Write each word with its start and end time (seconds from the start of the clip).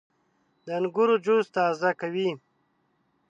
•د 0.65 0.67
انګورو 0.77 1.15
جوس 1.25 1.45
تازه 1.55 1.91
کوي. 2.01 2.29